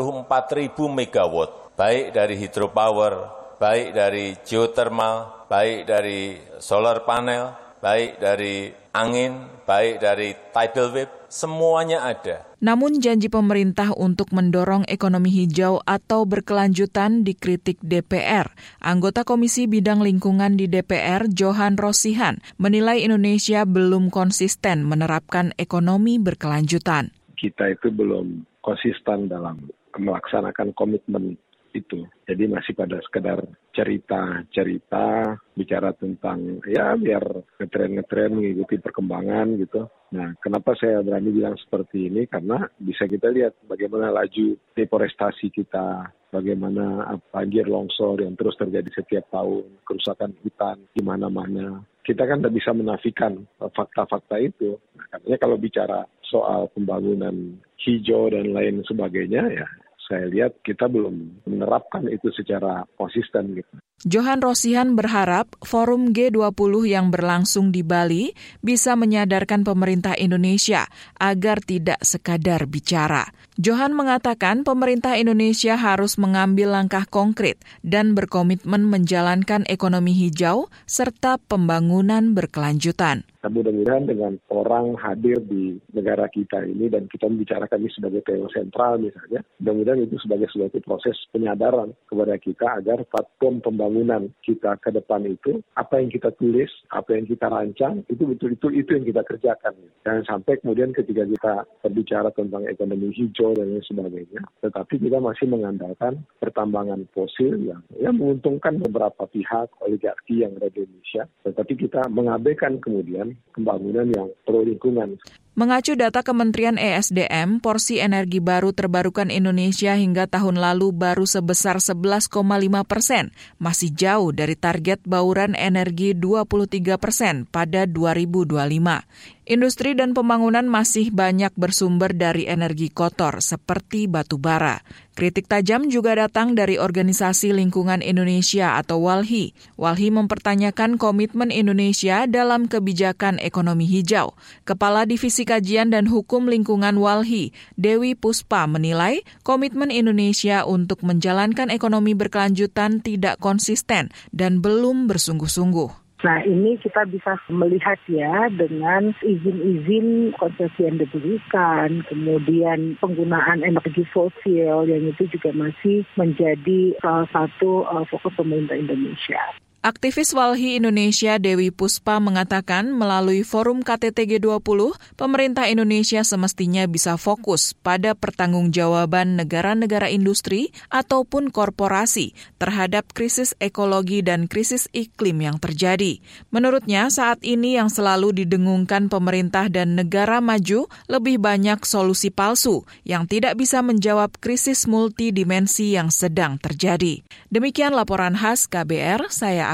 ribu 0.56 0.88
megawatt, 0.88 1.76
baik 1.76 2.16
dari 2.16 2.34
hidropower, 2.40 3.14
baik 3.60 3.92
dari 3.92 4.32
geothermal, 4.40 5.44
baik 5.52 5.84
dari 5.84 6.40
solar 6.64 7.04
panel, 7.04 7.52
baik 7.84 8.16
dari 8.16 8.72
angin, 8.96 9.60
baik 9.68 10.00
dari 10.00 10.32
tidal 10.32 10.96
wave, 10.96 11.28
semuanya 11.28 12.08
ada. 12.08 12.48
Namun 12.64 13.04
janji 13.04 13.28
pemerintah 13.28 13.92
untuk 13.92 14.32
mendorong 14.32 14.88
ekonomi 14.88 15.28
hijau 15.28 15.84
atau 15.84 16.24
berkelanjutan 16.24 17.20
dikritik 17.20 17.76
DPR. 17.84 18.48
Anggota 18.80 19.28
Komisi 19.28 19.68
Bidang 19.68 20.00
Lingkungan 20.00 20.56
di 20.56 20.72
DPR, 20.72 21.28
Johan 21.28 21.76
Rosihan, 21.76 22.40
menilai 22.56 23.04
Indonesia 23.04 23.68
belum 23.68 24.08
konsisten 24.08 24.88
menerapkan 24.88 25.52
ekonomi 25.60 26.16
berkelanjutan 26.16 27.12
kita 27.44 27.76
itu 27.76 27.92
belum 27.92 28.48
konsisten 28.64 29.28
dalam 29.28 29.68
melaksanakan 30.00 30.72
komitmen 30.72 31.36
itu. 31.74 32.06
Jadi 32.24 32.46
masih 32.46 32.72
pada 32.72 33.02
sekedar 33.02 33.42
cerita-cerita, 33.74 35.36
bicara 35.58 35.90
tentang 35.98 36.62
ya 36.64 36.94
biar 36.94 37.22
ngetren-ngetren 37.58 38.38
mengikuti 38.38 38.78
perkembangan 38.78 39.58
gitu. 39.58 39.90
Nah, 40.14 40.38
kenapa 40.38 40.78
saya 40.78 41.02
berani 41.02 41.34
bilang 41.34 41.58
seperti 41.58 42.06
ini? 42.06 42.30
Karena 42.30 42.62
bisa 42.78 43.10
kita 43.10 43.34
lihat 43.34 43.58
bagaimana 43.66 44.14
laju 44.14 44.54
deforestasi 44.78 45.50
kita, 45.50 46.06
bagaimana 46.30 47.18
banjir 47.34 47.66
longsor 47.66 48.22
yang 48.22 48.38
terus 48.38 48.54
terjadi 48.54 48.90
setiap 48.94 49.26
tahun, 49.34 49.66
kerusakan 49.82 50.38
hutan 50.46 50.78
di 50.94 51.02
mana-mana. 51.02 51.82
Kita 52.06 52.28
kan 52.28 52.44
tidak 52.44 52.54
bisa 52.62 52.70
menafikan 52.70 53.42
fakta-fakta 53.58 54.38
itu. 54.38 54.78
Nah, 54.94 55.06
katanya 55.10 55.38
kalau 55.42 55.56
bicara 55.58 56.06
soal 56.22 56.70
pembangunan 56.70 57.58
hijau 57.82 58.30
dan 58.30 58.54
lain 58.54 58.82
sebagainya 58.86 59.42
ya 59.50 59.68
saya 60.04 60.28
lihat 60.28 60.60
kita 60.60 60.84
belum 60.86 61.44
menerapkan 61.48 62.04
itu 62.12 62.28
secara 62.36 62.84
konsisten 63.00 63.56
gitu. 63.56 63.74
Johan 64.04 64.44
Rosihan 64.44 64.92
berharap 64.92 65.56
forum 65.64 66.12
G20 66.12 66.74
yang 66.84 67.08
berlangsung 67.08 67.72
di 67.72 67.80
Bali 67.80 68.36
bisa 68.60 69.00
menyadarkan 69.00 69.64
pemerintah 69.64 70.12
Indonesia 70.18 70.84
agar 71.16 71.64
tidak 71.64 72.04
sekadar 72.04 72.68
bicara. 72.68 73.32
Johan 73.54 73.94
mengatakan 73.94 74.66
pemerintah 74.66 75.14
Indonesia 75.14 75.78
harus 75.78 76.18
mengambil 76.18 76.74
langkah 76.74 77.06
konkret 77.06 77.56
dan 77.86 78.12
berkomitmen 78.12 78.82
menjalankan 78.82 79.62
ekonomi 79.70 80.10
hijau 80.10 80.68
serta 80.90 81.38
pembangunan 81.38 82.34
berkelanjutan. 82.34 83.22
Mudah-mudahan 83.44 84.08
dengan 84.08 84.32
orang 84.50 84.96
hadir 84.98 85.36
di 85.44 85.76
negara 85.92 86.26
kita 86.32 86.64
ini 86.64 86.88
dan 86.88 87.06
kita 87.06 87.28
membicarakan 87.28 87.76
ini 87.84 87.90
sebagai 87.92 88.24
tema 88.24 88.48
sentral 88.50 88.96
misalnya, 88.98 89.44
mudah-mudahan 89.60 89.93
itu 90.02 90.16
sebagai 90.22 90.50
suatu 90.50 90.78
proses 90.82 91.16
penyadaran 91.30 91.94
kepada 92.08 92.34
kita 92.40 92.66
agar 92.82 93.06
platform 93.06 93.62
pembangunan 93.62 94.30
kita 94.42 94.78
ke 94.82 94.90
depan 94.90 95.26
itu 95.28 95.62
apa 95.78 96.02
yang 96.02 96.10
kita 96.10 96.30
tulis, 96.34 96.70
apa 96.90 97.14
yang 97.14 97.26
kita 97.28 97.46
rancang 97.46 98.02
itu 98.10 98.22
betul-betul 98.26 98.70
itu 98.74 98.90
yang 98.94 99.06
kita 99.06 99.22
kerjakan. 99.22 99.74
Jangan 100.02 100.24
sampai 100.26 100.58
kemudian 100.60 100.90
ketika 100.90 101.22
kita 101.26 101.54
berbicara 101.84 102.28
tentang 102.34 102.66
ekonomi 102.66 103.14
hijau 103.14 103.54
dan 103.54 103.70
lain 103.70 103.84
sebagainya, 103.84 104.42
tetapi 104.64 104.94
kita 104.98 105.18
masih 105.20 105.46
mengandalkan 105.50 106.24
pertambangan 106.40 107.06
fosil 107.12 107.54
yang 107.60 107.82
ya 107.96 108.10
menguntungkan 108.10 108.80
beberapa 108.80 109.28
pihak 109.28 109.70
oligarki 109.84 110.42
yang 110.42 110.56
ada 110.58 110.70
di 110.72 110.84
Indonesia, 110.86 111.28
tetapi 111.44 111.72
kita 111.76 112.08
mengabaikan 112.10 112.80
kemudian 112.80 113.36
pembangunan 113.52 114.08
yang 114.10 114.28
pro 114.44 114.64
lingkungan. 114.64 115.16
Mengacu 115.54 115.94
data 115.94 116.26
Kementerian 116.26 116.74
ESDM, 116.74 117.62
porsi 117.62 118.02
energi 118.02 118.42
baru 118.42 118.74
terbarukan 118.74 119.30
Indonesia 119.30 119.94
hingga 119.94 120.26
tahun 120.26 120.58
lalu 120.58 120.90
baru 120.90 121.30
sebesar 121.30 121.78
11,5 121.78 122.34
persen, 122.82 123.30
masih 123.62 123.94
jauh 123.94 124.34
dari 124.34 124.58
target 124.58 125.06
bauran 125.06 125.54
energi 125.54 126.10
23 126.10 126.98
persen 126.98 127.46
pada 127.46 127.86
2025. 127.86 129.06
Industri 129.44 129.92
dan 129.92 130.16
pembangunan 130.16 130.64
masih 130.64 131.12
banyak 131.12 131.52
bersumber 131.52 132.16
dari 132.16 132.48
energi 132.48 132.88
kotor 132.88 133.44
seperti 133.44 134.08
batu 134.08 134.40
bara. 134.40 134.80
Kritik 135.12 135.52
tajam 135.52 135.92
juga 135.92 136.16
datang 136.16 136.56
dari 136.56 136.80
Organisasi 136.80 137.52
Lingkungan 137.52 138.00
Indonesia 138.00 138.80
atau 138.80 139.04
WALHI. 139.04 139.52
WALHI 139.76 140.08
mempertanyakan 140.16 140.96
komitmen 140.96 141.52
Indonesia 141.52 142.24
dalam 142.24 142.72
kebijakan 142.72 143.36
ekonomi 143.36 143.84
hijau. 143.84 144.32
Kepala 144.64 145.04
Divisi 145.04 145.44
Kajian 145.44 145.92
dan 145.92 146.08
Hukum 146.08 146.48
Lingkungan 146.48 146.96
WALHI, 146.96 147.52
Dewi 147.76 148.16
Puspa 148.16 148.64
menilai 148.64 149.28
komitmen 149.44 149.92
Indonesia 149.92 150.64
untuk 150.64 151.04
menjalankan 151.04 151.68
ekonomi 151.68 152.16
berkelanjutan 152.16 153.04
tidak 153.04 153.36
konsisten 153.44 154.08
dan 154.32 154.64
belum 154.64 155.04
bersungguh-sungguh. 155.04 156.03
Nah 156.24 156.40
ini 156.40 156.80
kita 156.80 157.04
bisa 157.04 157.36
melihat 157.52 158.00
ya 158.08 158.48
dengan 158.48 159.12
izin-izin 159.20 160.32
konsesi 160.40 160.88
yang 160.88 160.96
diberikan, 160.96 162.00
kemudian 162.08 162.96
penggunaan 162.96 163.60
energi 163.60 164.08
fosil 164.08 164.88
yang 164.88 165.04
itu 165.04 165.28
juga 165.28 165.52
masih 165.52 166.00
menjadi 166.16 166.96
salah 167.04 167.28
satu 167.28 167.84
uh, 167.84 168.08
fokus 168.08 168.32
pemerintah 168.40 168.72
Indonesia. 168.72 169.36
Aktivis 169.84 170.32
Walhi 170.32 170.80
Indonesia 170.80 171.36
Dewi 171.36 171.68
Puspa 171.68 172.16
mengatakan 172.16 172.88
melalui 172.88 173.44
forum 173.44 173.84
KTT 173.84 174.40
G20, 174.40 174.96
pemerintah 175.12 175.68
Indonesia 175.68 176.24
semestinya 176.24 176.88
bisa 176.88 177.20
fokus 177.20 177.76
pada 177.84 178.16
pertanggungjawaban 178.16 179.36
negara-negara 179.36 180.08
industri 180.08 180.72
ataupun 180.88 181.52
korporasi 181.52 182.32
terhadap 182.56 183.12
krisis 183.12 183.52
ekologi 183.60 184.24
dan 184.24 184.48
krisis 184.48 184.88
iklim 184.96 185.44
yang 185.44 185.60
terjadi. 185.60 186.16
Menurutnya, 186.48 187.12
saat 187.12 187.44
ini 187.44 187.76
yang 187.76 187.92
selalu 187.92 188.32
didengungkan 188.32 189.12
pemerintah 189.12 189.68
dan 189.68 190.00
negara 190.00 190.40
maju 190.40 190.88
lebih 191.12 191.36
banyak 191.36 191.84
solusi 191.84 192.32
palsu 192.32 192.88
yang 193.04 193.28
tidak 193.28 193.60
bisa 193.60 193.84
menjawab 193.84 194.32
krisis 194.40 194.88
multidimensi 194.88 195.92
yang 195.92 196.08
sedang 196.08 196.56
terjadi. 196.56 197.20
Demikian 197.52 197.92
laporan 197.92 198.32
khas 198.32 198.64
KBR, 198.64 199.28
saya 199.28 199.73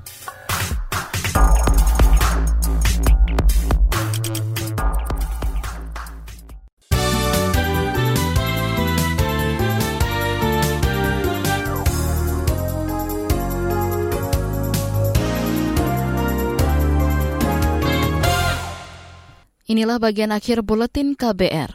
Inilah 19.81 19.97
bagian 19.97 20.29
akhir 20.29 20.61
buletin 20.61 21.17
KBR. 21.17 21.73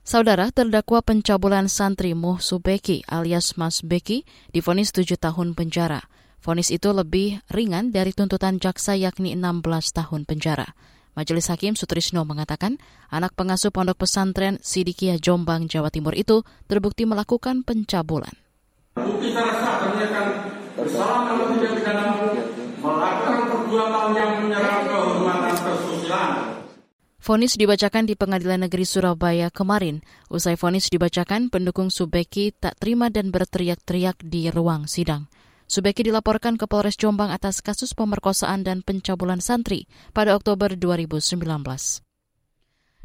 Saudara 0.00 0.48
terdakwa 0.48 1.04
pencabulan 1.04 1.68
santri 1.68 2.16
Muh 2.16 2.40
Subeki 2.40 3.04
alias 3.04 3.60
Mas 3.60 3.84
Beki 3.84 4.24
difonis 4.56 4.88
7 4.88 5.20
tahun 5.20 5.52
penjara. 5.52 6.00
Fonis 6.40 6.72
itu 6.72 6.88
lebih 6.96 7.44
ringan 7.52 7.92
dari 7.92 8.16
tuntutan 8.16 8.56
jaksa 8.56 8.96
yakni 8.96 9.36
16 9.36 9.68
tahun 9.68 10.24
penjara. 10.24 10.72
Majelis 11.12 11.52
Hakim 11.52 11.76
Sutrisno 11.76 12.24
mengatakan 12.24 12.80
anak 13.12 13.36
pengasuh 13.36 13.68
pondok 13.68 14.08
pesantren 14.08 14.56
Sidikia 14.64 15.20
Jombang, 15.20 15.68
Jawa 15.68 15.92
Timur 15.92 16.16
itu 16.16 16.48
terbukti 16.72 17.04
melakukan 17.04 17.68
pencabulan. 17.68 18.32
Bukti 18.96 19.28
terasa 19.28 19.76
ternyata 19.76 20.20
kesalahan 20.72 21.22
kalau 21.28 21.44
tidak 21.60 21.72
pidana 21.76 22.04
melakukan 22.80 23.40
perbuatan 23.52 24.08
yang 24.16 24.30
menyerang 24.40 24.88
kehormatan 24.88 25.52
kesusilaan 25.52 26.61
Fonis 27.22 27.54
dibacakan 27.54 28.02
di 28.02 28.18
Pengadilan 28.18 28.66
Negeri 28.66 28.82
Surabaya 28.82 29.46
kemarin. 29.46 30.02
Usai 30.26 30.58
fonis 30.58 30.90
dibacakan, 30.90 31.54
pendukung 31.54 31.86
Subeki 31.86 32.50
tak 32.50 32.74
terima 32.82 33.14
dan 33.14 33.30
berteriak-teriak 33.30 34.26
di 34.26 34.50
ruang 34.50 34.90
sidang. 34.90 35.30
Subeki 35.70 36.10
dilaporkan 36.10 36.58
ke 36.58 36.66
Polres 36.66 36.98
Jombang 36.98 37.30
atas 37.30 37.62
kasus 37.62 37.94
pemerkosaan 37.94 38.66
dan 38.66 38.82
pencabulan 38.82 39.38
santri 39.38 39.86
pada 40.10 40.34
Oktober 40.34 40.74
2019. 40.74 41.38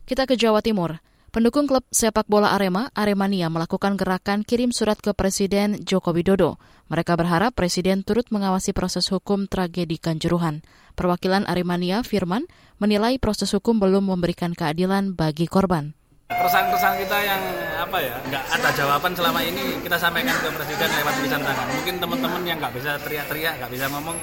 Kita 0.10 0.26
ke 0.26 0.34
Jawa 0.34 0.66
Timur. 0.66 0.98
Pendukung 1.28 1.68
klub 1.68 1.84
sepak 1.92 2.24
bola 2.32 2.56
Arema, 2.56 2.88
Aremania 2.96 3.52
melakukan 3.52 4.00
gerakan 4.00 4.48
kirim 4.48 4.72
surat 4.72 4.96
ke 5.04 5.12
Presiden 5.12 5.76
Joko 5.84 6.16
Widodo. 6.16 6.56
Mereka 6.88 7.20
berharap 7.20 7.52
Presiden 7.52 8.08
turut 8.08 8.32
mengawasi 8.32 8.72
proses 8.72 9.12
hukum 9.12 9.44
tragedi 9.44 10.00
Kanjuruhan. 10.00 10.64
Perwakilan 10.96 11.44
Aremania, 11.44 12.00
Firman, 12.08 12.48
menilai 12.80 13.20
proses 13.20 13.52
hukum 13.52 13.76
belum 13.76 14.08
memberikan 14.08 14.56
keadilan 14.56 15.20
bagi 15.20 15.52
korban. 15.52 15.92
Keresahan-keresahan 16.32 16.96
kita 16.96 17.18
yang 17.20 17.42
apa 17.76 17.98
ya, 18.00 18.16
nggak 18.32 18.44
ada 18.60 18.70
jawaban 18.72 19.12
selama 19.12 19.40
ini 19.44 19.84
kita 19.84 20.00
sampaikan 20.00 20.36
ke 20.40 20.48
Presiden 20.56 20.90
lewat 20.96 21.14
tulisan 21.20 21.42
tangan. 21.44 21.68
Mungkin 21.76 21.96
teman-teman 22.04 22.42
yang 22.48 22.58
nggak 22.60 22.74
bisa 22.76 22.92
teriak-teriak, 23.04 23.54
nggak 23.60 23.72
bisa 23.76 23.86
ngomong, 23.92 24.16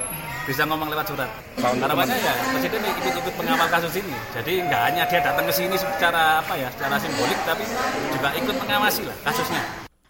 bisa 0.45 0.61
ngomong 0.69 0.87
lewat 0.93 1.09
surat. 1.09 1.29
Harapannya 1.57 2.17
ya 2.21 2.33
Presiden 2.53 2.81
ikut-ikut 2.85 3.33
mengawal 3.35 3.67
kasus 3.67 3.93
ini. 3.97 4.13
Jadi 4.31 4.53
nggak 4.61 4.81
hanya 4.87 5.03
dia 5.09 5.19
datang 5.19 5.45
ke 5.49 5.53
sini 5.53 5.75
secara 5.75 6.45
apa 6.45 6.53
ya, 6.53 6.69
secara 6.69 6.95
simbolik, 7.01 7.39
tapi 7.43 7.65
juga 8.13 8.29
ikut 8.37 8.55
mengawasi 8.61 9.01
lah 9.09 9.17
kasusnya. 9.25 9.61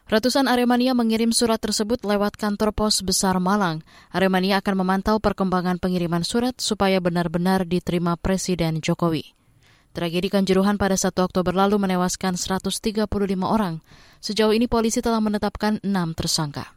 Ratusan 0.06 0.45
Aremania 0.45 0.93
mengirim 0.93 1.34
surat 1.34 1.58
tersebut 1.58 2.06
lewat 2.06 2.38
kantor 2.38 2.78
pos 2.78 3.02
besar 3.02 3.41
Malang. 3.41 3.82
Aremania 4.13 4.62
akan 4.62 4.86
memantau 4.86 5.17
perkembangan 5.17 5.82
pengiriman 5.82 6.21
surat 6.21 6.54
supaya 6.62 7.02
benar-benar 7.02 7.65
diterima 7.65 8.13
Presiden 8.13 8.86
Jokowi. 8.86 9.34
Tragedi 9.95 10.28
Kanjuruhan 10.30 10.78
pada 10.78 10.93
1 10.93 11.10
Oktober 11.24 11.56
lalu 11.56 11.80
menewaskan 11.80 12.38
135 12.38 13.08
orang. 13.48 13.82
Sejauh 14.21 14.52
ini 14.52 14.67
polisi 14.67 15.02
telah 15.02 15.24
menetapkan 15.24 15.82
enam 15.82 16.12
tersangka. 16.13 16.76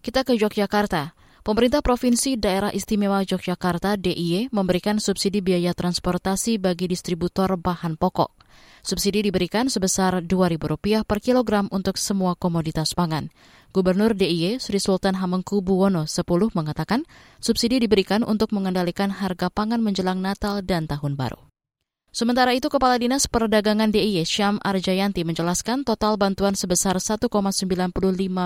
Kita 0.00 0.24
ke 0.24 0.34
Yogyakarta. 0.34 1.19
Pemerintah 1.40 1.80
Provinsi 1.80 2.36
Daerah 2.36 2.68
Istimewa 2.68 3.24
Yogyakarta 3.24 3.96
DIY 3.96 4.52
memberikan 4.52 5.00
subsidi 5.00 5.40
biaya 5.40 5.72
transportasi 5.72 6.60
bagi 6.60 6.84
distributor 6.84 7.56
bahan 7.56 7.96
pokok. 7.96 8.36
Subsidi 8.84 9.24
diberikan 9.24 9.72
sebesar 9.72 10.20
Rp2.000 10.20 11.08
per 11.08 11.18
kilogram 11.24 11.64
untuk 11.72 11.96
semua 11.96 12.36
komoditas 12.36 12.92
pangan. 12.92 13.32
Gubernur 13.72 14.12
DIY 14.12 14.60
Sri 14.60 14.80
Sultan 14.80 15.16
Hamengku 15.16 15.64
Buwono 15.64 16.04
X 16.04 16.20
mengatakan 16.52 17.08
subsidi 17.40 17.80
diberikan 17.80 18.20
untuk 18.20 18.52
mengendalikan 18.52 19.08
harga 19.08 19.48
pangan 19.48 19.80
menjelang 19.80 20.20
Natal 20.20 20.60
dan 20.60 20.84
Tahun 20.84 21.16
Baru. 21.16 21.49
Sementara 22.10 22.50
itu, 22.50 22.66
Kepala 22.66 22.98
Dinas 22.98 23.30
Perdagangan 23.30 23.94
DIY 23.94 24.26
Syam 24.26 24.58
Arjayanti 24.66 25.22
menjelaskan 25.22 25.86
total 25.86 26.18
bantuan 26.18 26.58
sebesar 26.58 26.98
1,95 26.98 27.30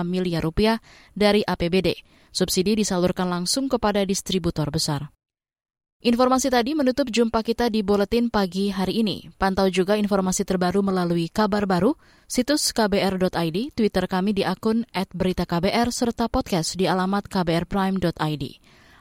miliar 0.05 0.45
rupiah 0.45 0.77
dari 1.17 1.41
APBD. 1.41 1.97
Subsidi 2.29 2.77
disalurkan 2.77 3.25
langsung 3.25 3.65
kepada 3.65 4.05
distributor 4.05 4.69
besar. 4.69 5.09
Informasi 6.05 6.53
tadi 6.53 6.77
menutup 6.77 7.09
jumpa 7.09 7.41
kita 7.41 7.73
di 7.73 7.81
Buletin 7.81 8.29
Pagi 8.29 8.69
hari 8.69 9.01
ini. 9.01 9.33
Pantau 9.41 9.65
juga 9.73 9.97
informasi 9.97 10.45
terbaru 10.45 10.85
melalui 10.85 11.33
kabar 11.33 11.65
baru, 11.65 11.97
situs 12.29 12.69
kbr.id, 12.69 13.73
Twitter 13.73 14.05
kami 14.05 14.37
di 14.37 14.45
akun 14.45 14.85
@beritaKBR, 14.93 15.89
serta 15.89 16.29
podcast 16.29 16.77
di 16.77 16.85
alamat 16.85 17.25
kbrprime.id. 17.25 18.43